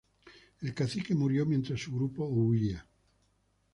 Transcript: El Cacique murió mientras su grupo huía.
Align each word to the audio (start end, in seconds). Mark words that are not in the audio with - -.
El 0.61 0.73
Cacique 0.73 1.13
murió 1.13 1.45
mientras 1.45 1.79
su 1.81 1.93
grupo 1.93 2.25
huía. 2.25 2.87